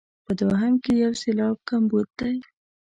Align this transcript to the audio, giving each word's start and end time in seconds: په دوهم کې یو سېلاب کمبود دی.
په 0.25 0.31
دوهم 0.39 0.73
کې 0.83 0.91
یو 1.03 1.13
سېلاب 1.21 1.55
کمبود 1.69 2.07
دی. 2.19 2.35